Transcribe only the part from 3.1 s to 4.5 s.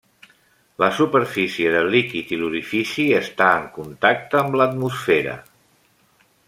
està en contacte